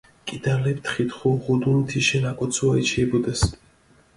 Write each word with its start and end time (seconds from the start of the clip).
კიდალეფი 0.29 0.81
თხითხუ 0.87 1.27
უღუდუნ 1.35 1.77
თიშენ 1.89 2.25
აკოცუა, 2.31 2.73
იჩიებუდეს. 2.81 3.41